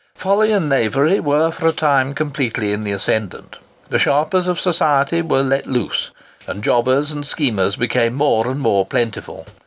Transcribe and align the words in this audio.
Folly 0.15 0.51
and 0.51 0.67
knavery 0.67 1.19
were, 1.19 1.51
for 1.51 1.67
a 1.67 1.71
time, 1.71 2.15
completely 2.15 2.73
in 2.73 2.83
the 2.83 2.91
ascendant. 2.91 3.57
The 3.89 3.99
sharpers 3.99 4.47
of 4.47 4.59
society 4.59 5.21
were 5.21 5.43
let 5.43 5.67
loose, 5.67 6.09
and 6.47 6.63
jobbers 6.63 7.11
and 7.11 7.23
schemers 7.23 7.75
became 7.75 8.15
more 8.15 8.47
and 8.49 8.59
more 8.59 8.83
plentiful. 8.83 9.45